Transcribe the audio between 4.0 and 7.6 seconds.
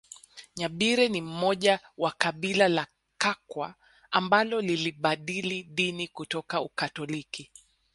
ambalo lilibadili dini kutoka Ukatoliki